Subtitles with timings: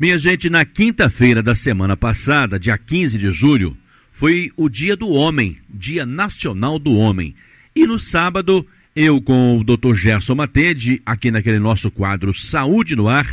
[0.00, 3.76] Minha gente, na quinta-feira da semana passada, dia 15 de julho,
[4.12, 7.34] foi o Dia do Homem, Dia Nacional do Homem.
[7.74, 8.64] E no sábado,
[8.94, 9.94] eu com o Dr.
[9.94, 13.26] Gerson Matede, aqui naquele nosso quadro Saúde no Ar,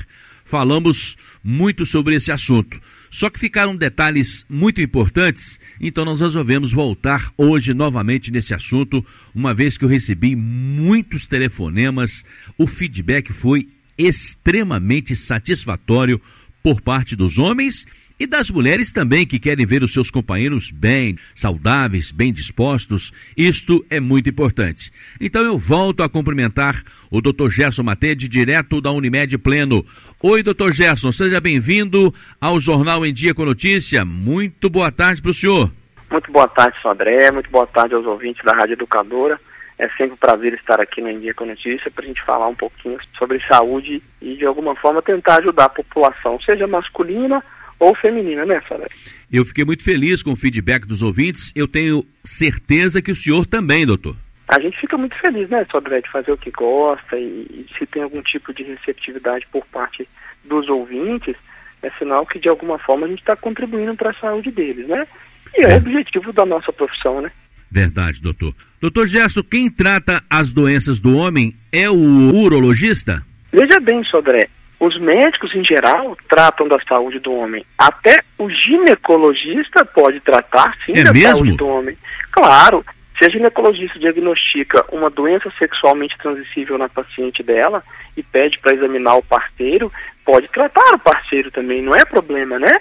[0.43, 2.81] falamos muito sobre esse assunto.
[3.11, 9.05] Só que ficaram detalhes muito importantes, então nós resolvemos voltar hoje novamente nesse assunto,
[9.35, 12.25] uma vez que eu recebi muitos telefonemas,
[12.57, 16.19] o feedback foi extremamente satisfatório
[16.65, 17.85] por parte dos homens
[18.19, 23.13] e das mulheres também que querem ver os seus companheiros bem, saudáveis, bem dispostos.
[23.37, 24.91] Isto é muito importante.
[25.21, 26.81] Então eu volto a cumprimentar
[27.11, 27.49] o Dr.
[27.49, 29.85] Gerson Matede, direto da Unimed Pleno.
[30.23, 30.71] Oi, Dr.
[30.71, 34.03] Gerson, seja bem-vindo ao Jornal em Dia com Notícia.
[34.03, 35.71] Muito boa tarde para o senhor.
[36.09, 37.29] Muito boa tarde, André.
[37.29, 39.39] Muito boa tarde aos ouvintes da Rádio Educadora.
[39.77, 42.97] É sempre um prazer estar aqui no com Notícia para a gente falar um pouquinho
[43.17, 47.43] sobre saúde e, de alguma forma, tentar ajudar a população, seja masculina
[47.77, 48.87] ou feminina, né, Sara?
[49.31, 51.51] Eu fiquei muito feliz com o feedback dos ouvintes.
[51.55, 54.15] Eu tenho certeza que o senhor também, doutor.
[54.47, 57.85] A gente fica muito feliz, né, Sodré, de fazer o que gosta e, e, se
[57.85, 60.07] tem algum tipo de receptividade por parte
[60.43, 61.35] dos ouvintes,
[61.81, 65.07] é sinal que de alguma forma a gente está contribuindo para a saúde deles, né?
[65.55, 67.31] E é, é o objetivo da nossa profissão, né?
[67.71, 68.53] Verdade, doutor.
[68.79, 73.23] Doutor Gerson, quem trata as doenças do homem é o urologista?
[73.51, 74.47] Veja bem, Sodré,
[74.79, 77.65] os médicos, em geral, tratam da saúde do homem.
[77.77, 81.37] Até o ginecologista pode tratar, sim, é da mesmo?
[81.37, 81.97] saúde do homem.
[82.31, 82.85] Claro,
[83.17, 87.81] se a ginecologista diagnostica uma doença sexualmente transmissível na paciente dela
[88.17, 89.91] e pede para examinar o parceiro,
[90.25, 92.71] pode tratar o parceiro também, não é problema, né?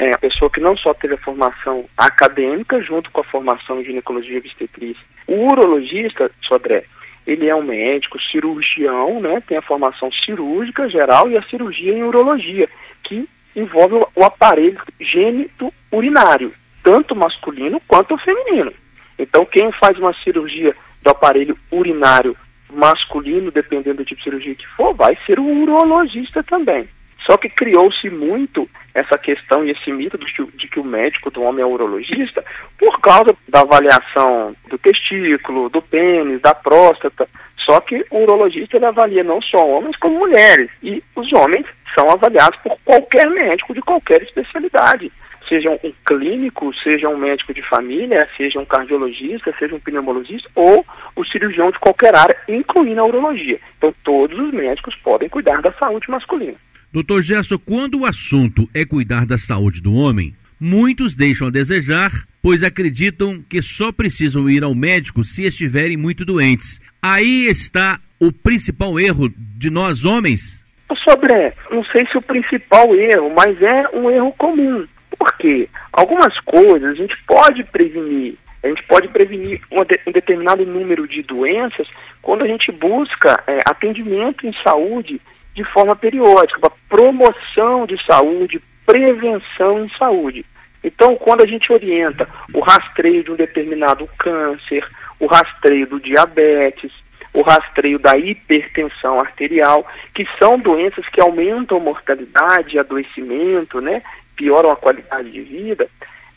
[0.00, 3.84] É, a pessoa que não só teve a formação acadêmica junto com a formação em
[3.84, 4.96] ginecologia e obstetriz.
[5.26, 6.84] O urologista, Sodré,
[7.26, 12.04] ele é um médico cirurgião, né, tem a formação cirúrgica geral e a cirurgia em
[12.04, 12.68] urologia,
[13.02, 16.54] que envolve o aparelho gênito urinário,
[16.84, 18.72] tanto masculino quanto feminino.
[19.18, 22.36] Então, quem faz uma cirurgia do aparelho urinário
[22.70, 26.88] masculino, dependendo do tipo de cirurgia que for, vai ser o urologista também.
[27.28, 31.62] Só que criou-se muito essa questão e esse mito de que o médico do homem
[31.62, 32.42] é urologista
[32.78, 37.28] por causa da avaliação do testículo, do pênis, da próstata.
[37.58, 40.70] Só que o urologista avalia não só homens como mulheres.
[40.82, 45.12] E os homens são avaliados por qualquer médico de qualquer especialidade
[45.48, 50.84] seja um clínico, seja um médico de família, seja um cardiologista, seja um pneumologista ou
[51.16, 53.58] o cirurgião de qualquer área, incluindo a urologia.
[53.78, 56.56] Então, todos os médicos podem cuidar da saúde masculina.
[56.90, 62.10] Doutor Gerson, quando o assunto é cuidar da saúde do homem, muitos deixam a desejar,
[62.42, 66.80] pois acreditam que só precisam ir ao médico se estiverem muito doentes.
[67.02, 70.66] Aí está o principal erro de nós homens?
[71.04, 74.86] Sobre, não sei se o principal erro, mas é um erro comum.
[75.18, 78.34] Porque algumas coisas a gente pode prevenir.
[78.62, 81.86] A gente pode prevenir um, de, um determinado número de doenças
[82.22, 85.20] quando a gente busca é, atendimento em saúde
[85.54, 90.44] de forma periódica, para promoção de saúde, prevenção em saúde.
[90.82, 94.86] Então, quando a gente orienta o rastreio de um determinado câncer,
[95.18, 96.92] o rastreio do diabetes,
[97.34, 104.02] o rastreio da hipertensão arterial, que são doenças que aumentam mortalidade, adoecimento, né?
[104.36, 105.88] pioram a qualidade de vida,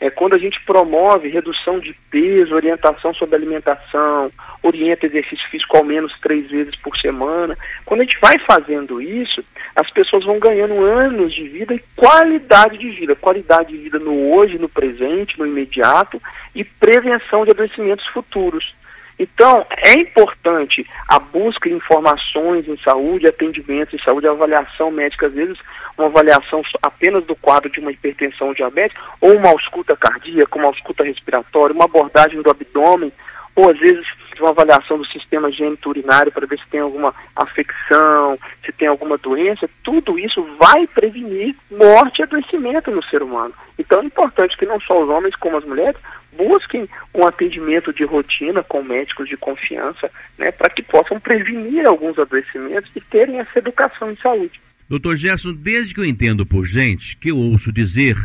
[0.02, 5.84] é quando a gente promove redução de peso, orientação sobre alimentação, orienta exercício físico ao
[5.84, 7.56] menos três vezes por semana.
[7.84, 9.44] Quando a gente vai fazendo isso,
[9.76, 13.14] as pessoas vão ganhando anos de vida e qualidade de vida.
[13.14, 16.20] Qualidade de vida no hoje, no presente, no imediato
[16.52, 18.74] e prevenção de adoecimentos futuros.
[19.18, 25.32] Então, é importante a busca de informações em saúde, atendimentos em saúde, avaliação médica, às
[25.32, 25.58] vezes
[25.96, 31.04] uma avaliação apenas do quadro de uma hipertensão diabética, ou uma ausculta cardíaca, uma ausculta
[31.04, 33.12] respiratória, uma abordagem do abdômen,
[33.54, 34.06] ou às vezes
[34.42, 39.68] uma avaliação do sistema geniturinário para ver se tem alguma afecção, se tem alguma doença,
[39.82, 43.54] tudo isso vai prevenir morte e adoecimento no ser humano.
[43.78, 45.96] Então é importante que não só os homens como as mulheres
[46.36, 52.18] busquem um atendimento de rotina com médicos de confiança, né, para que possam prevenir alguns
[52.18, 54.60] adoecimentos e terem essa educação em saúde.
[54.88, 58.16] Doutor Gerson, desde que eu entendo por gente, que eu ouço dizer,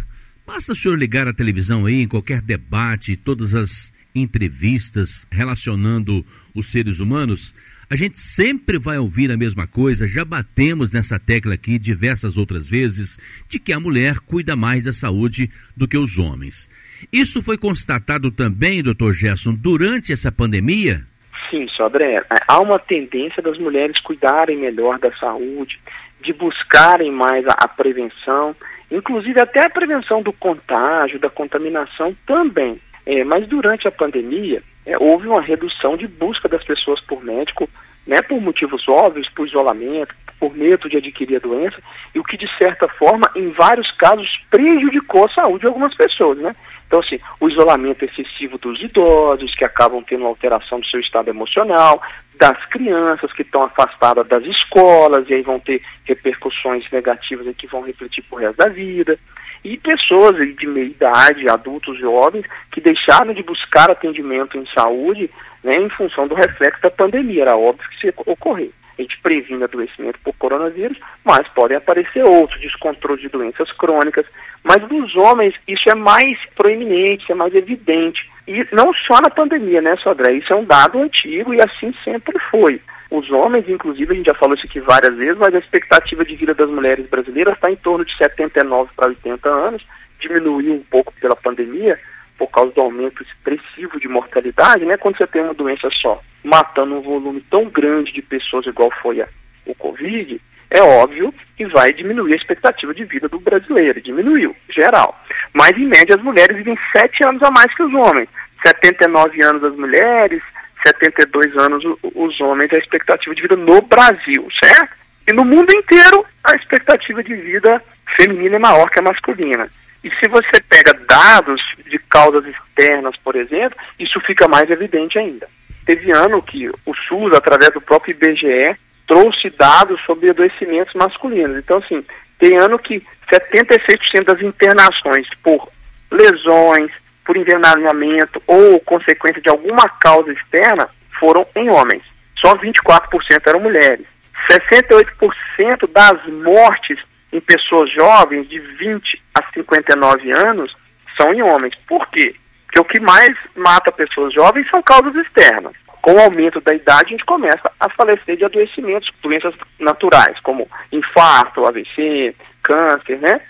[0.46, 6.26] basta o senhor ligar a televisão aí em qualquer debate, todas as entrevistas relacionando
[6.56, 7.54] os seres humanos,
[7.90, 12.68] a gente sempre vai ouvir a mesma coisa, já batemos nessa tecla aqui diversas outras
[12.68, 13.18] vezes,
[13.48, 16.70] de que a mulher cuida mais da saúde do que os homens.
[17.14, 21.06] Isso foi constatado também, doutor Gerson, durante essa pandemia?
[21.50, 22.26] Sim, Sodré.
[22.48, 25.80] Há uma tendência das mulheres cuidarem melhor da saúde,
[26.22, 28.54] de buscarem mais a, a prevenção,
[28.92, 32.82] inclusive até a prevenção do contágio, da contaminação também.
[33.08, 37.70] É, mas durante a pandemia, é, houve uma redução de busca das pessoas por médico,
[38.06, 41.78] né, por motivos óbvios, por isolamento, por medo de adquirir a doença,
[42.14, 46.38] e o que de certa forma, em vários casos, prejudicou a saúde de algumas pessoas,
[46.38, 46.54] né?
[46.86, 51.30] Então, assim, o isolamento excessivo dos idosos, que acabam tendo uma alteração do seu estado
[51.30, 52.02] emocional,
[52.38, 57.82] das crianças que estão afastadas das escolas, e aí vão ter repercussões negativas que vão
[57.82, 59.18] refletir por resto da vida
[59.64, 65.30] e pessoas de meia idade, adultos jovens, que deixaram de buscar atendimento em saúde
[65.64, 67.44] né, em função do reflexo da pandemia.
[67.44, 68.70] Era óbvio que isso ia ocorrer.
[68.98, 74.26] A gente previne adoecimento por coronavírus, mas podem aparecer outros, descontrole de doenças crônicas.
[74.64, 78.28] Mas nos homens isso é mais proeminente, é mais evidente.
[78.48, 80.34] E não só na pandemia, né, Sodré?
[80.34, 82.82] Isso é um dado antigo e assim sempre foi.
[83.10, 86.36] Os homens, inclusive, a gente já falou isso aqui várias vezes, mas a expectativa de
[86.36, 89.86] vida das mulheres brasileiras está em torno de 79 para 80 anos,
[90.20, 91.98] diminuiu um pouco pela pandemia,
[92.38, 94.98] por causa do aumento expressivo de mortalidade, né?
[94.98, 99.22] Quando você tem uma doença só matando um volume tão grande de pessoas igual foi
[99.22, 99.28] a,
[99.66, 100.40] o Covid,
[100.70, 105.18] é óbvio que vai diminuir a expectativa de vida do brasileiro, diminuiu, geral.
[105.54, 108.30] Mas, em média, as mulheres vivem 7 anos a mais que os homens.
[108.66, 110.42] 79 anos as mulheres,
[110.86, 114.96] 72 anos os homens, a expectativa de vida no Brasil, certo?
[115.30, 117.82] E no mundo inteiro, a expectativa de vida
[118.16, 119.70] feminina é maior que a masculina.
[120.04, 125.48] E se você pega dados de causas externas, por exemplo, isso fica mais evidente ainda.
[125.86, 128.78] Teve ano que o SUS, através do próprio IBGE,
[129.08, 131.58] trouxe dados sobre adoecimentos masculinos.
[131.58, 132.06] Então, assim,
[132.40, 135.70] tem ano que 76% das internações por
[136.12, 136.92] lesões,
[137.28, 140.90] por envenenamento ou consequência de alguma causa externa
[141.20, 142.02] foram em homens.
[142.40, 144.06] Só 24% eram mulheres.
[144.50, 146.98] 68% das mortes
[147.34, 150.74] em pessoas jovens de 20 a 59 anos
[151.18, 151.76] são em homens.
[151.86, 152.34] Por quê?
[152.66, 155.74] Porque o que mais mata pessoas jovens são causas externas.
[156.02, 160.70] Com o aumento da idade, a gente começa a falecer de adoecimentos, doenças naturais, como
[160.94, 162.34] infarto, AVC,
[162.64, 163.42] câncer, né?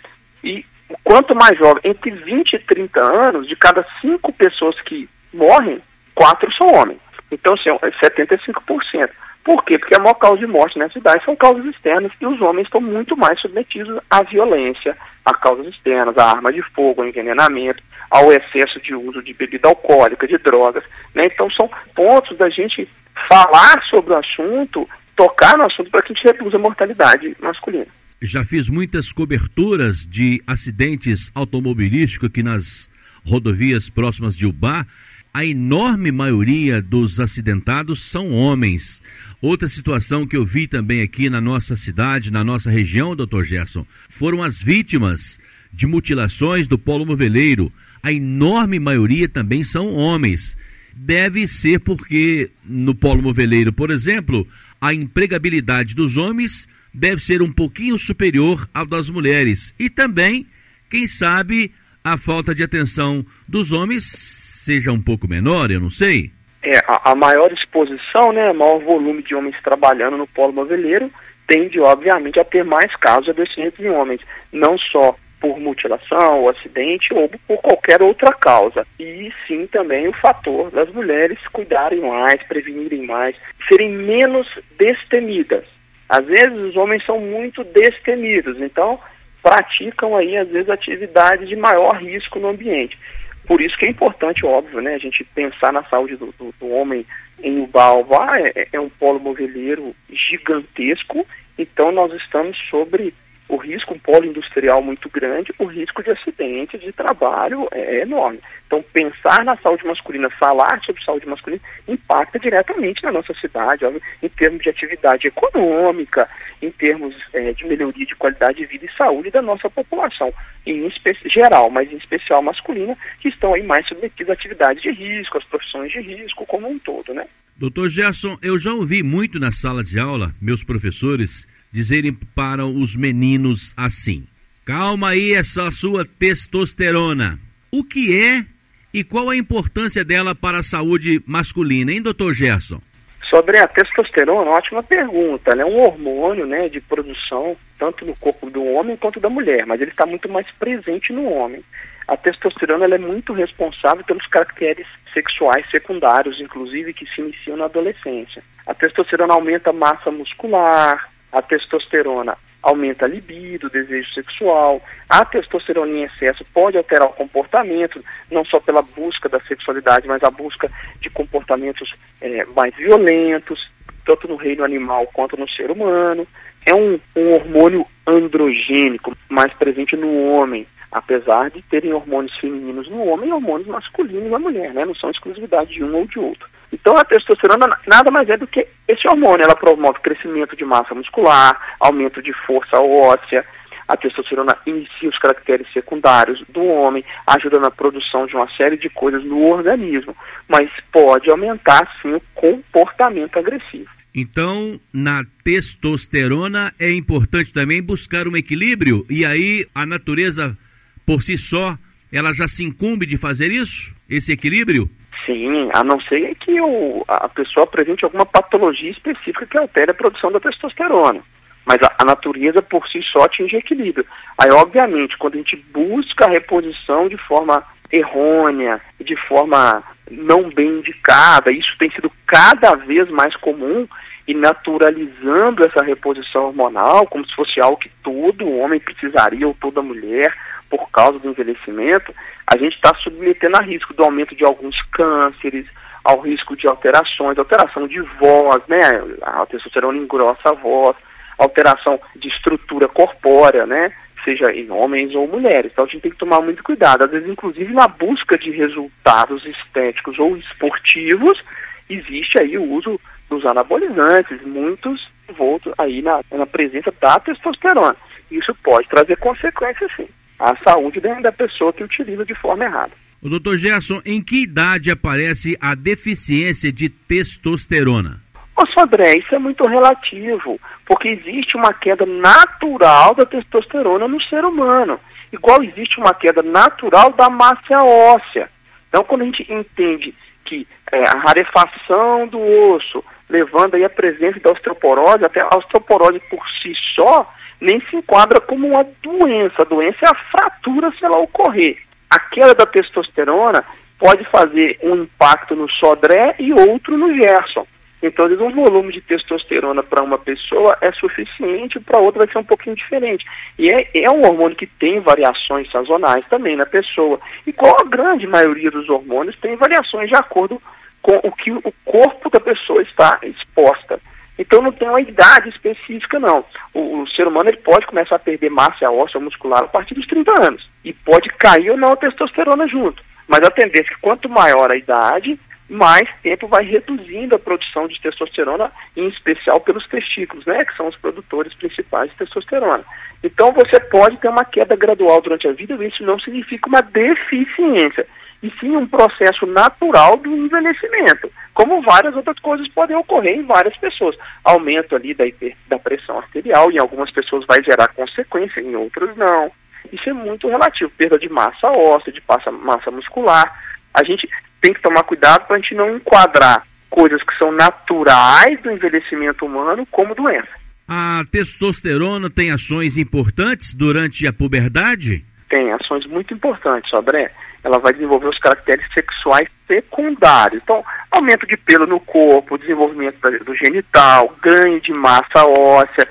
[0.44, 0.66] E
[1.04, 5.82] quanto mais jovem, entre 20 e 30 anos, de cada cinco pessoas que morrem,
[6.16, 7.00] quatro são homens.
[7.32, 9.10] Então, assim, é 75%.
[9.44, 9.78] Por quê?
[9.78, 12.82] Porque a maior causa de morte nessa cidade são causas externas e os homens estão
[12.82, 18.32] muito mais submetidos à violência, a causas externas, à arma de fogo, ao envenenamento, ao
[18.32, 20.84] excesso de uso de bebida alcoólica, de drogas.
[21.14, 21.28] Né?
[21.28, 22.90] Então, são pontos da gente
[23.28, 27.97] falar sobre o assunto, tocar no assunto para que a gente reduza a mortalidade masculina
[28.22, 32.90] já fiz muitas coberturas de acidentes automobilísticos aqui nas
[33.24, 34.86] rodovias próximas de Ubá.
[35.34, 39.02] A enorme maioria dos acidentados são homens.
[39.40, 43.86] Outra situação que eu vi também aqui na nossa cidade, na nossa região, doutor Gerson,
[44.10, 45.40] foram as vítimas
[45.72, 47.72] de mutilações do polo moveleiro.
[48.02, 50.58] A enorme maioria também são homens.
[50.96, 54.48] Deve ser porque no polo moveleiro, por exemplo,
[54.82, 56.68] a empregabilidade dos homens
[56.98, 59.74] deve ser um pouquinho superior ao das mulheres.
[59.80, 60.48] E também,
[60.90, 61.72] quem sabe,
[62.04, 66.32] a falta de atenção dos homens seja um pouco menor, eu não sei.
[66.64, 71.12] É, a, a maior exposição, né, maior volume de homens trabalhando no polo moveleiro
[71.46, 74.20] tende, obviamente, a ter mais casos de adoecimento em homens,
[74.52, 78.86] não só por mutilação ou acidente ou por qualquer outra causa.
[79.00, 83.36] E sim também o fator das mulheres cuidarem mais, prevenirem mais,
[83.70, 85.77] serem menos destemidas.
[86.10, 89.00] Às vezes os homens são muito destemidos, então
[89.42, 92.98] praticam aí às vezes atividades de maior risco no ambiente.
[93.46, 96.70] Por isso que é importante, óbvio, né, a gente pensar na saúde do, do, do
[96.70, 97.06] homem
[97.42, 101.26] em Ubaubá, é, é um polo moveleiro gigantesco,
[101.58, 103.14] então nós estamos sobre
[103.50, 108.40] o risco, um polo industrial muito grande, o risco de acidente de trabalho é enorme.
[108.66, 113.86] Então, pensar na saúde masculina, falar sobre saúde masculina, impacta diretamente na nossa cidade,
[114.22, 116.30] em termos de atividade econômica,
[116.62, 120.34] em termos é, de melhoria de qualidade de vida e saúde da nossa população,
[120.66, 120.92] em
[121.26, 125.44] geral, mas em especial masculina, que estão aí mais submetidos a atividades de risco, às
[125.46, 127.26] profissões de risco como um todo, né?
[127.56, 132.96] Doutor Gerson, eu já ouvi muito na sala de aula, meus professores, dizerem para os
[132.96, 134.28] meninos assim:
[134.66, 137.40] calma aí essa sua testosterona.
[137.72, 138.44] O que é
[138.92, 142.82] e qual a importância dela para a saúde masculina, hein, doutor Gerson?
[143.30, 145.52] Sobre a testosterona, ótima pergunta.
[145.52, 149.80] É um hormônio né, de produção tanto no corpo do homem quanto da mulher, mas
[149.80, 151.64] ele está muito mais presente no homem.
[152.08, 158.42] A testosterona é muito responsável pelos caracteres sexuais secundários, inclusive, que se iniciam na adolescência.
[158.66, 161.08] A testosterona aumenta a massa muscular,
[161.38, 164.82] a testosterona aumenta a libido, desejo sexual.
[165.08, 170.24] A testosterona em excesso pode alterar o comportamento, não só pela busca da sexualidade, mas
[170.24, 173.70] a busca de comportamentos é, mais violentos,
[174.06, 176.28] tanto no reino animal quanto no ser humano.
[176.66, 183.06] É um, um hormônio androgênico, mais presente no homem, apesar de terem hormônios femininos no
[183.06, 184.84] homem e hormônios masculinos na mulher, né?
[184.84, 186.50] não são exclusividade de um ou de outro.
[186.72, 189.44] Então a testosterona nada mais é do que esse hormônio.
[189.44, 193.46] Ela promove crescimento de massa muscular, aumento de força óssea.
[193.88, 198.90] A testosterona inicia os caracteres secundários do homem, ajuda na produção de uma série de
[198.90, 200.14] coisas no organismo,
[200.48, 203.90] mas pode aumentar sim o comportamento agressivo.
[204.14, 210.58] Então, na testosterona é importante também buscar um equilíbrio e aí a natureza
[211.06, 211.78] por si só
[212.12, 214.90] ela já se incumbe de fazer isso, esse equilíbrio?
[215.26, 219.94] Sim, a não ser que o, a pessoa apresente alguma patologia específica que altere a
[219.94, 221.22] produção da testosterona.
[221.66, 224.06] Mas a, a, natureza por si só atinge equilíbrio.
[224.38, 230.80] Aí, obviamente, quando a gente busca a reposição de forma errônea, de forma não bem
[230.80, 233.88] indicada, isso tem sido cada vez mais comum
[234.28, 239.82] e naturalizando essa reposição hormonal como se fosse algo que todo homem precisaria ou toda
[239.82, 240.34] mulher
[240.70, 242.14] por causa do envelhecimento,
[242.48, 245.66] a gente está submetendo a risco do aumento de alguns cânceres,
[246.02, 248.80] ao risco de alterações, alteração de voz, né?
[249.22, 250.96] A testosterona engrossa a voz,
[251.38, 253.92] alteração de estrutura corpórea, né?
[254.24, 255.72] Seja em homens ou mulheres.
[255.74, 257.04] Então a gente tem que tomar muito cuidado.
[257.04, 261.44] Às vezes, inclusive, na busca de resultados estéticos ou esportivos,
[261.90, 262.98] existe aí o uso
[263.30, 267.98] dos anabolizantes, muitos voltam aí na, na presença da testosterona.
[268.32, 270.08] Isso pode trazer consequências, sim
[270.40, 272.92] a saúde da pessoa que utiliza de forma errada.
[273.22, 278.22] O doutor Gerson, em que idade aparece a deficiência de testosterona?
[278.58, 284.44] Nossa, André, isso é muito relativo, porque existe uma queda natural da testosterona no ser
[284.46, 285.00] humano,
[285.32, 288.50] igual existe uma queda natural da massa óssea.
[288.90, 290.14] Então, quando a gente entende
[290.48, 296.20] que é, a rarefação do osso, levando aí a presença da osteoporose, até a osteoporose
[296.30, 299.62] por si só, nem se enquadra como uma doença.
[299.62, 301.78] A doença é a fratura se ela ocorrer.
[302.10, 303.64] A queda da testosterona
[304.00, 307.68] pode fazer um impacto no Sodré e outro no Gerson.
[308.02, 312.44] Então, um volume de testosterona para uma pessoa é suficiente, para outra vai ser um
[312.44, 313.26] pouquinho diferente.
[313.58, 317.20] E é, é um hormônio que tem variações sazonais também na pessoa.
[317.46, 320.62] E qual a grande maioria dos hormônios tem variações de acordo
[321.02, 324.00] com o que o corpo da pessoa está exposta.
[324.38, 326.46] Então não tem uma idade específica, não.
[326.74, 330.06] O, o, ser humano ele pode começar a perder massa óssea muscular a partir dos
[330.06, 330.70] 30 anos.
[330.84, 333.02] E pode cair ou não a testosterona junto.
[333.28, 335.40] Mas a tendência é que quanto maior a idade,
[335.70, 340.88] mais tempo vai reduzindo a produção de testosterona, em especial pelos testículos, né, que são
[340.88, 342.84] os produtores principais de testosterona.
[343.24, 348.08] Então você pode ter uma queda gradual durante a vida, isso não significa uma deficiência
[348.42, 353.76] e sim um processo natural do envelhecimento, como várias outras coisas podem ocorrer em várias
[353.78, 354.16] pessoas.
[354.44, 355.26] Aumento ali da,
[355.68, 359.52] da pressão arterial, em algumas pessoas vai gerar consequência, em outras não.
[359.92, 362.22] Isso é muito relativo, perda de massa óssea, de
[362.52, 363.64] massa muscular.
[363.94, 364.30] A gente
[364.62, 369.46] tem que tomar cuidado para a gente não enquadrar coisas que são naturais do envelhecimento
[369.46, 370.50] humano como doença.
[370.88, 375.24] A testosterona tem ações importantes durante a puberdade?
[375.50, 377.32] Tem ações muito importantes, André
[377.68, 380.62] ela vai desenvolver os caracteres sexuais secundários.
[380.64, 386.08] Então, aumento de pelo no corpo, desenvolvimento do genital, ganho de massa óssea,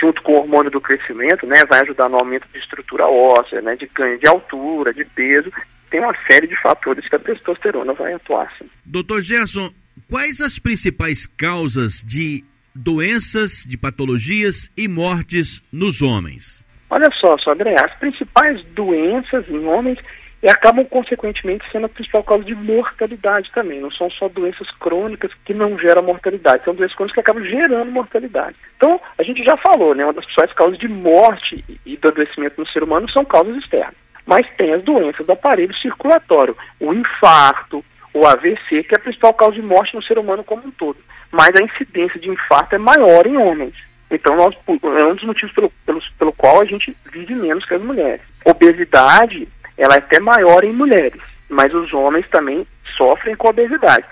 [0.00, 3.76] junto com o hormônio do crescimento, né, vai ajudar no aumento de estrutura óssea, né,
[3.76, 5.52] de ganho de altura, de peso.
[5.96, 8.52] Tem uma série de fatores que a testosterona vai atuar.
[8.58, 8.68] Sim.
[8.84, 9.70] Doutor Gerson,
[10.10, 16.66] quais as principais causas de doenças, de patologias e mortes nos homens?
[16.90, 19.98] Olha só, só André, as principais doenças em homens
[20.42, 23.80] e acabam, consequentemente, sendo a principal causa de mortalidade também.
[23.80, 27.90] Não são só doenças crônicas que não geram mortalidade, são doenças crônicas que acabam gerando
[27.90, 28.54] mortalidade.
[28.76, 32.60] Então, a gente já falou, né, uma das principais causas de morte e do adoecimento
[32.60, 34.05] no ser humano são causas externas.
[34.26, 39.32] Mas tem as doenças do aparelho circulatório, o infarto, o AVC, que é a principal
[39.32, 40.98] causa de morte no ser humano como um todo.
[41.30, 43.74] Mas a incidência de infarto é maior em homens.
[44.10, 47.74] Então, nós, é um dos motivos pelo, pelo, pelo qual a gente vive menos que
[47.74, 48.20] as mulheres.
[48.44, 52.66] Obesidade ela é até maior em mulheres, mas os homens também
[52.96, 54.04] sofrem com obesidade.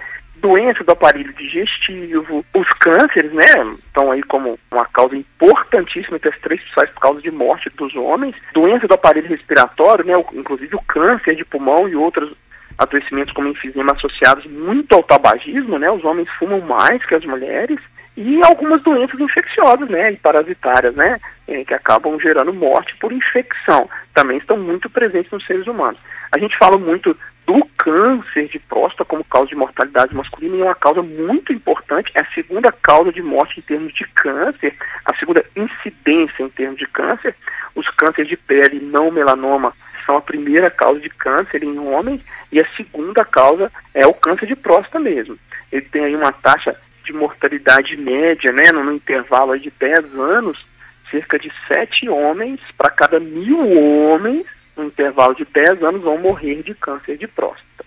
[0.45, 6.39] Doença do aparelho digestivo, os cânceres, né, estão aí como uma causa importantíssima entre as
[6.41, 8.37] três principais causas de morte dos homens.
[8.53, 12.31] Doença do aparelho respiratório, né, inclusive o câncer de pulmão e outros
[12.77, 17.81] adoecimentos como enfisema associados muito ao tabagismo, né, os homens fumam mais que as mulheres
[18.15, 23.89] e algumas doenças infecciosas, né, e parasitárias, né, é, que acabam gerando morte por infecção,
[24.13, 25.99] também estão muito presentes nos seres humanos.
[26.31, 30.65] A gente fala muito do câncer de próstata como causa de mortalidade masculina e é
[30.65, 34.75] uma causa muito importante, é a segunda causa de morte em termos de câncer,
[35.05, 37.35] a segunda incidência em termos de câncer.
[37.75, 39.75] Os cânceres de pele não melanoma
[40.07, 42.21] são a primeira causa de câncer em homens
[42.51, 45.39] e a segunda causa é o câncer de próstata mesmo.
[45.73, 50.65] Ele tem aí uma taxa de mortalidade média, né, no intervalo de 10 anos,
[51.11, 56.63] cerca de 7 homens para cada mil homens, no intervalo de 10 anos, vão morrer
[56.63, 57.85] de câncer de próstata.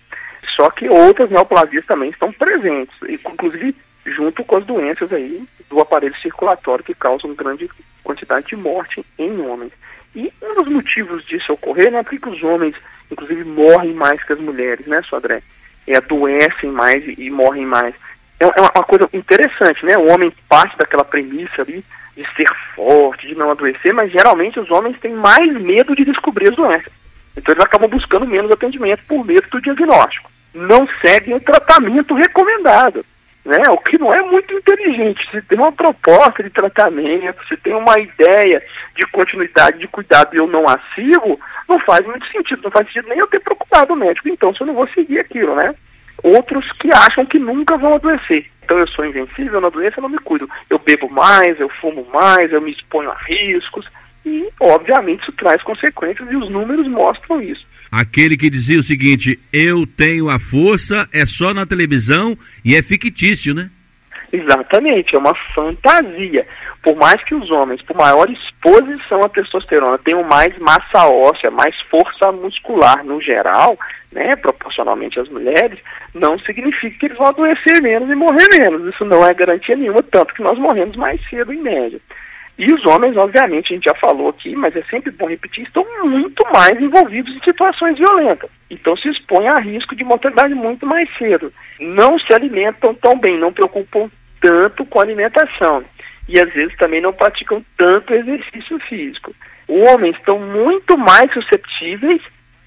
[0.56, 6.16] Só que outras neoplasias também estão presentes, inclusive junto com as doenças aí do aparelho
[6.16, 7.68] circulatório que causam grande
[8.02, 9.72] quantidade de morte em homens.
[10.14, 12.74] E um dos motivos disso ocorrer, né, porque os homens,
[13.10, 15.42] inclusive, morrem mais que as mulheres, né, Sodré?
[15.86, 17.94] É, adoecem mais e, e morrem mais.
[18.40, 19.96] É, é uma, coisa interessante, né?
[19.96, 21.84] O homem parte daquela premissa ali
[22.16, 26.48] de ser forte, de não adoecer, mas geralmente os homens têm mais medo de descobrir
[26.48, 26.92] as doenças.
[27.36, 30.30] Então eles acabam buscando menos atendimento por medo do diagnóstico.
[30.54, 33.04] Não seguem o tratamento recomendado
[33.48, 33.62] né?
[33.70, 35.26] O que não é muito inteligente.
[35.30, 38.62] Se tem uma proposta de tratamento, se tem uma ideia
[38.94, 42.60] de continuidade de cuidado e eu não a sigo, não faz muito sentido.
[42.62, 44.28] Não faz sentido nem eu ter procurado o médico.
[44.28, 45.74] Então, se eu não vou seguir aquilo, né?
[46.22, 48.46] Outros que acham que nunca vão adoecer.
[48.64, 50.48] Então, eu sou invencível na doença, eu não me cuido.
[50.68, 53.86] Eu bebo mais, eu fumo mais, eu me exponho a riscos.
[54.26, 57.66] E, obviamente, isso traz consequências e os números mostram isso.
[57.90, 62.82] Aquele que dizia o seguinte: eu tenho a força, é só na televisão e é
[62.82, 63.70] fictício, né?
[64.32, 66.46] Exatamente, é uma fantasia.
[66.82, 71.78] Por mais que os homens, por maior exposição à testosterona, tenham mais massa óssea, mais
[71.90, 73.78] força muscular no geral,
[74.12, 75.78] né, proporcionalmente às mulheres,
[76.14, 78.86] não significa que eles vão adoecer menos e morrer menos.
[78.94, 82.00] Isso não é garantia nenhuma, tanto que nós morremos mais cedo em média.
[82.58, 85.86] E os homens, obviamente, a gente já falou aqui, mas é sempre bom repetir, estão
[86.02, 88.50] muito mais envolvidos em situações violentas.
[88.68, 91.52] Então se expõem a risco de mortalidade muito mais cedo.
[91.78, 95.84] Não se alimentam tão bem, não preocupam tanto com alimentação.
[96.28, 99.34] E às vezes também não praticam tanto exercício físico.
[99.66, 102.20] Homens estão muito mais susceptíveis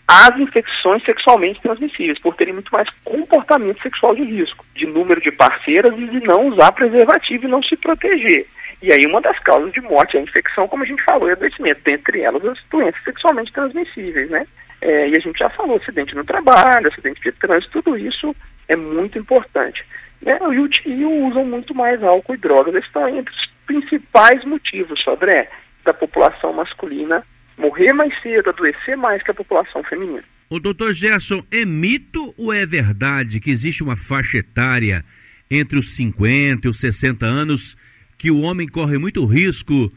[0.07, 5.31] às infecções sexualmente transmissíveis, por terem muito mais comportamento sexual de risco, de número de
[5.31, 8.45] parceiras e de não usar preservativo e não se proteger.
[8.81, 11.33] E aí uma das causas de morte é a infecção, como a gente falou, é
[11.33, 14.45] adoecimento, dentre elas as doenças sexualmente transmissíveis, né?
[14.81, 18.35] É, e a gente já falou, acidente no trabalho, acidente de trânsito, tudo isso
[18.67, 19.85] é muito importante.
[20.21, 20.37] Né?
[20.85, 22.73] E, usam muito mais álcool e drogas.
[22.73, 25.49] Eles estão entre os principais motivos, Sodré,
[25.83, 27.23] da população masculina
[27.57, 30.23] morrer mais cedo, adoecer mais que a população feminina.
[30.49, 35.05] O doutor Gerson, é mito ou é verdade que existe uma faixa etária
[35.49, 37.77] entre os 50 e os 60 anos
[38.17, 39.91] que o homem corre muito risco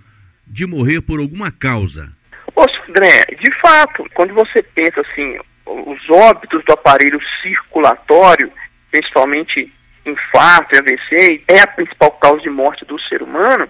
[0.46, 2.12] de morrer por alguma causa?
[2.54, 8.50] Ô, André, de fato, quando você pensa assim, os óbitos do aparelho circulatório,
[8.90, 9.72] principalmente
[10.06, 13.68] infarto e AVC, é a principal causa de morte do ser humano,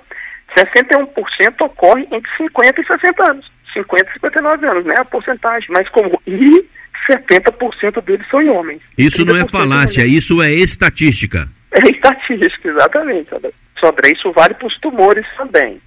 [0.57, 3.51] 61% ocorre entre 50 e 60 anos.
[3.73, 4.95] 50 e 59 anos, né?
[4.99, 5.69] A porcentagem.
[5.71, 6.21] Mas como.
[6.27, 6.65] E
[7.11, 8.81] 70% deles são homens.
[8.97, 11.49] Isso não é falácia, isso é estatística.
[11.73, 13.31] É estatística, exatamente.
[13.79, 15.81] Sodré, isso vale para os tumores também.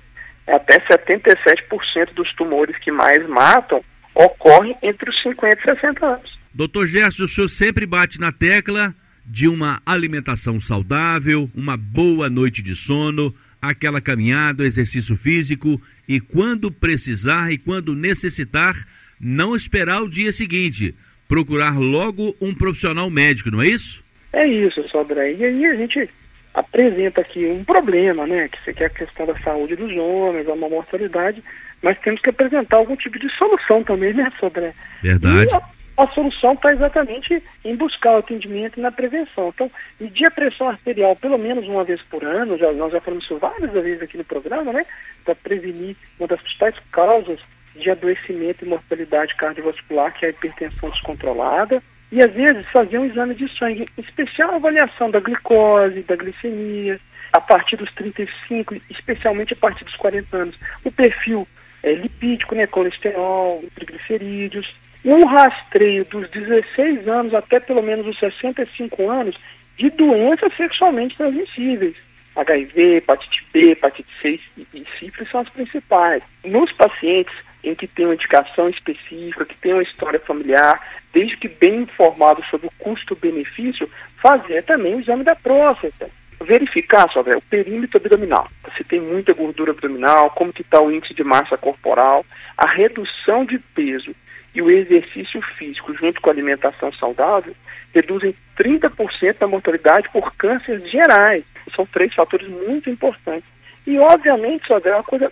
[0.47, 3.81] Até 77% dos tumores que mais matam
[4.13, 6.37] ocorrem entre os 50 e 60 anos.
[6.53, 8.93] Doutor Gerson, o senhor sempre bate na tecla
[9.27, 16.71] de uma alimentação saudável, uma boa noite de sono, aquela caminhada, exercício físico e quando
[16.71, 18.73] precisar e quando necessitar,
[19.19, 20.95] não esperar o dia seguinte,
[21.27, 24.05] procurar logo um profissional médico, não é isso?
[24.31, 25.33] É isso, Sodré.
[25.33, 26.09] E aí a gente
[26.53, 28.49] apresenta aqui um problema, né?
[28.49, 31.43] Que é a questão da saúde dos homens, a uma mortalidade,
[31.81, 34.73] mas temos que apresentar algum tipo de solução também, né, Sodré?
[35.01, 35.53] Verdade.
[35.53, 39.49] A, a, solução está exatamente em buscar o atendimento na prevenção.
[39.49, 43.25] Então, medir a pressão arterial pelo menos uma vez por ano, já, nós já falamos
[43.25, 44.85] isso várias vezes aqui no programa, né?
[45.25, 47.39] Para prevenir uma das principais causas
[47.75, 51.81] de adoecimento e mortalidade cardiovascular, que é a hipertensão descontrolada
[52.11, 56.99] e às vezes fazer um exame de sangue, em especial avaliação da glicose, da glicemia,
[57.33, 60.55] a partir dos 35, especialmente a partir dos 40 anos.
[60.83, 61.47] O perfil
[61.83, 64.73] é, lipídico, né, colesterol, triglicerídeos.
[65.05, 69.35] Um rastreio dos 16 anos até pelo menos os 65 anos
[69.77, 71.95] de doenças sexualmente transmissíveis.
[72.35, 74.39] HIV, hepatite B, hepatite C
[74.73, 76.21] e sífilis são as principais.
[76.43, 77.33] Nos pacientes
[77.63, 80.79] em que tem uma indicação específica, que tem uma história familiar,
[81.13, 83.89] desde que bem informado sobre o custo-benefício,
[84.21, 86.09] fazer também o exame da próstata.
[86.39, 88.47] verificar, só o perímetro abdominal.
[88.77, 92.23] Se tem muita gordura abdominal, como que está o índice de massa corporal,
[92.55, 94.15] a redução de peso
[94.57, 97.55] e o exercício físico junto com a alimentação saudável
[97.93, 101.43] reduzem 30% da mortalidade por cânceres gerais.
[101.75, 103.47] São três fatores muito importantes.
[103.85, 105.31] E, obviamente, Sodré, é uma coisa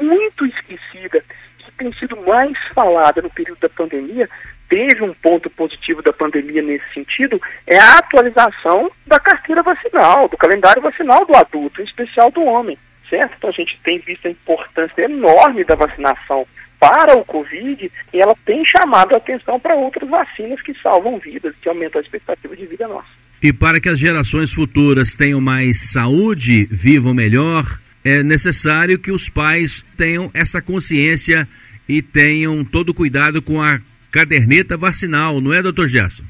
[0.00, 1.20] muito esquecida,
[1.58, 4.28] que tem sido mais falada no período da pandemia,
[4.68, 10.36] teve um ponto positivo da pandemia nesse sentido, é a atualização da carteira vacinal, do
[10.36, 12.78] calendário vacinal do adulto, em especial do homem,
[13.10, 13.34] certo?
[13.36, 16.46] Então a gente tem visto a importância enorme da vacinação
[16.78, 21.54] para o Covid e ela tem chamado a atenção para outras vacinas que salvam vidas,
[21.60, 23.08] que aumentam a expectativa de vida nossa.
[23.42, 27.64] E para que as gerações futuras tenham mais saúde, vivam melhor,
[28.04, 31.46] é necessário que os pais tenham essa consciência
[31.88, 36.24] e tenham todo cuidado com a caderneta vacinal, não é, doutor Gerson?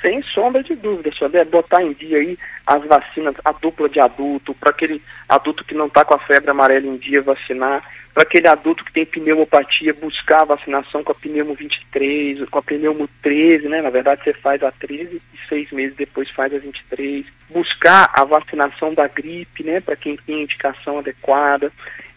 [0.00, 1.34] Sem sombra de dúvida, senhor.
[1.34, 5.74] É botar em dia aí as vacinas, a dupla de adulto, para aquele adulto que
[5.74, 7.82] não está com a febre amarela em dia vacinar,
[8.14, 12.62] para aquele adulto que tem pneumopatia, buscar a vacinação com a pneumo 23, com a
[12.62, 13.80] pneumo 13, né?
[13.80, 17.24] Na verdade, você faz a 13 e seis meses depois faz a 23.
[17.50, 19.80] Buscar a vacinação da gripe, né?
[19.80, 21.70] Para quem tem indicação adequada.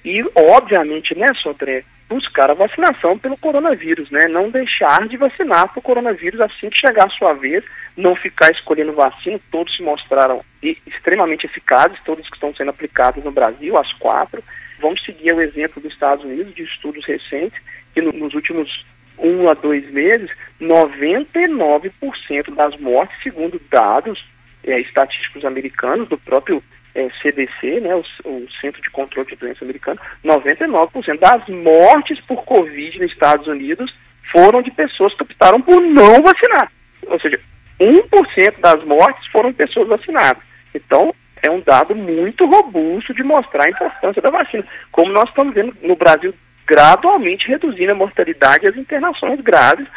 [0.04, 4.28] E, obviamente, né, Sodré, buscar a vacinação pelo coronavírus, né?
[4.28, 7.64] Não deixar de vacinar para o coronavírus assim que chegar a sua vez,
[7.96, 13.32] não ficar escolhendo vacina, todos se mostraram extremamente eficazes, todos que estão sendo aplicados no
[13.32, 14.44] Brasil, as quatro.
[14.80, 17.58] Vamos seguir o exemplo dos Estados Unidos, de estudos recentes,
[17.94, 18.86] que no, nos últimos
[19.18, 24.22] um a dois meses, 99% das mortes, segundo dados
[24.66, 26.62] é, estatísticos americanos, do próprio
[26.96, 32.44] é, CDC, né, o, o, Centro de Controle de Doenças americano, 99% das mortes por
[32.44, 33.94] Covid nos Estados Unidos
[34.32, 36.72] foram de pessoas que optaram por não vacinar.
[37.08, 37.40] Ou seja,
[37.80, 40.42] 1% das mortes foram pessoas vacinadas.
[40.74, 44.64] Então, é um dado muito robusto de mostrar a importância da vacina.
[44.92, 46.34] Como nós estamos vendo no Brasil
[46.68, 49.88] gradualmente reduzindo a mortalidade e as internações graves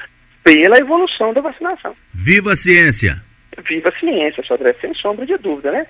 [0.43, 1.95] pela evolução da vacinação.
[2.13, 3.23] Viva a ciência!
[3.67, 5.87] Viva a ciência, Sodré, sem sombra de dúvida, né?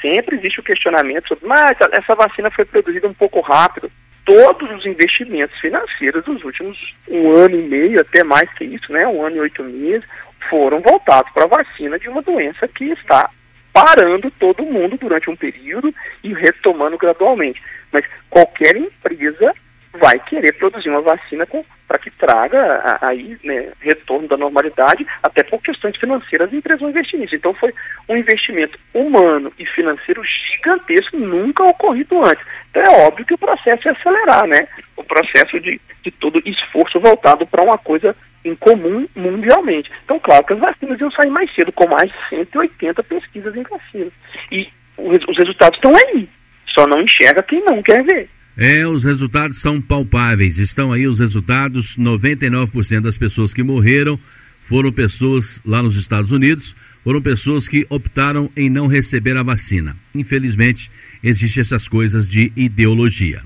[0.00, 3.90] Sempre existe o questionamento sobre, mas essa vacina foi produzida um pouco rápido.
[4.24, 9.06] Todos os investimentos financeiros dos últimos um ano e meio, até mais que isso, né,
[9.06, 10.06] um ano e oito meses,
[10.48, 13.30] foram voltados para a vacina de uma doença que está
[13.72, 17.62] parando todo mundo durante um período e retomando gradualmente.
[17.92, 19.54] Mas qualquer empresa
[20.00, 21.46] vai querer produzir uma vacina
[21.86, 26.90] para que traga aí né, retorno da normalidade, até por questões financeiras as empresas vão
[26.90, 27.34] investir nisso.
[27.34, 27.72] Então foi
[28.08, 32.44] um investimento humano e financeiro gigantesco, nunca ocorrido antes.
[32.70, 34.68] Então é óbvio que o processo é acelerar, né?
[34.96, 39.90] O processo de, de todo esforço voltado para uma coisa em comum mundialmente.
[40.04, 43.62] Então, claro que as vacinas iam sair mais cedo, com mais de 180 pesquisas em
[43.62, 44.12] vacinas.
[44.50, 46.28] E os resultados estão aí.
[46.66, 48.28] Só não enxerga quem não quer ver.
[48.60, 50.58] É, os resultados são palpáveis.
[50.58, 51.96] Estão aí os resultados.
[51.96, 54.18] 99% das pessoas que morreram
[54.62, 59.96] foram pessoas lá nos Estados Unidos, foram pessoas que optaram em não receber a vacina.
[60.14, 60.90] Infelizmente,
[61.22, 63.42] existem essas coisas de ideologia.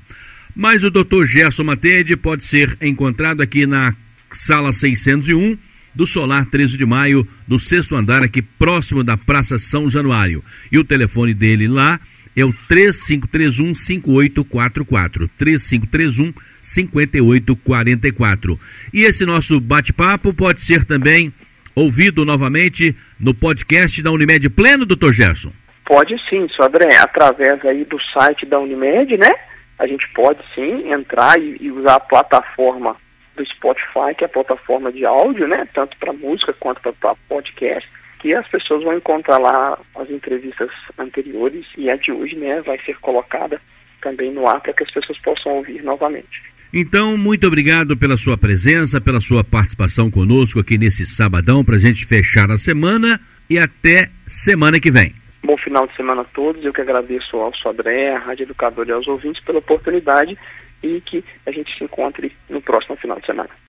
[0.57, 1.25] Mas o Dr.
[1.25, 3.95] Gerson Matede pode ser encontrado aqui na
[4.33, 5.57] sala 601
[5.95, 10.43] do Solar 13 de Maio, do sexto andar, aqui próximo da Praça São Januário.
[10.73, 12.01] E o telefone dele lá
[12.37, 15.29] é o 3531 5844.
[15.37, 18.59] 3531 5844.
[18.93, 21.33] E esse nosso bate-papo pode ser também
[21.75, 25.53] ouvido novamente no podcast da Unimed Pleno, doutor Gerson?
[25.85, 29.33] Pode sim, Sodré, através aí do site da Unimed, né?
[29.79, 32.97] A gente pode sim entrar e, e usar a plataforma
[33.37, 35.67] do Spotify, que é a plataforma de áudio, né?
[35.75, 37.89] Tanto para música quanto para podcast
[38.23, 42.79] que as pessoas vão encontrar lá as entrevistas anteriores e a de hoje, né, vai
[42.87, 43.61] ser colocada
[44.01, 46.41] também no ar para que as pessoas possam ouvir novamente.
[46.73, 51.79] Então, muito obrigado pela sua presença, pela sua participação conosco aqui nesse sabadão para a
[51.79, 55.13] gente fechar a semana e até semana que vem.
[55.45, 56.65] Bom final de semana a todos.
[56.65, 60.39] Eu que agradeço ao Sodré, à Rádio Educador e aos ouvintes pela oportunidade
[60.83, 63.51] e que a gente se encontre no próximo final de semana.